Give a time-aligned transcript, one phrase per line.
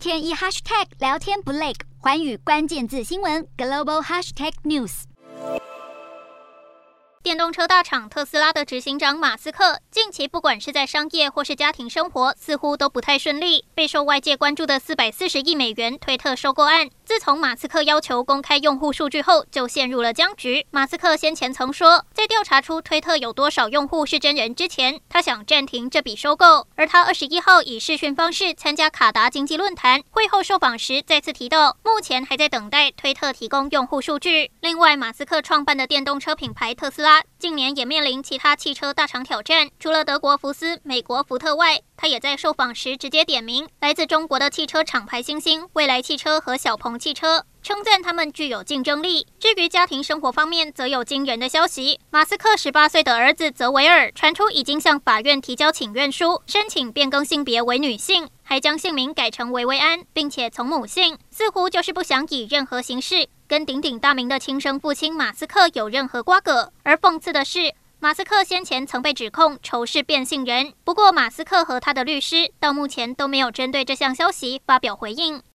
[0.00, 5.02] 天一 hashtag 聊天不累，环宇关键字新闻 global hashtag news。
[7.22, 13.66] 电动车大厂特斯拉的执行长马斯克，近期不管是在商业或是家庭生活，似乎都不太顺利。
[13.74, 20.64] 备受外界关注的四百四十亿美元推特收购案，自从马斯克要求公开用户数据后，就陷入了僵局。
[20.70, 26.68] 马斯克先前曾说，在调查出推特有多少用户是真人之前，他想暂停这笔收购。
[26.76, 34.52] 而他二十一号以视讯方式参加卡达经济论坛，会后受访时再次提到，目前还在等待推特提供用户数据。
[34.60, 37.24] 另外，马斯克创办的电动车品牌特斯拉。
[37.40, 49.26] 近年也面临其他汽车大厂挑战，除了德国福斯、美国福特外，他也在受访时直接点名来自中国的汽车厂牌新星蔚来汽车和小鹏汽车，称赞他们具有竞争力。
[49.38, 63.28] 至于家庭生活方面，则有惊人的消息：马斯克十八岁的儿子泽维尔传出已经向法院提交请愿书，申请变更性别为女性，还将姓名改成维维安，并且从母姓，似乎就是不想以任何形式。
[63.46, 70.72] 跟鼎鼎大名的亲生父亲马斯克有任何瓜葛，而讽刺的是，马斯克先前曾被指控仇视变性人。
[70.84, 75.42] 不过，马斯克和他的律师到目前都没有针对这项消息发表回应。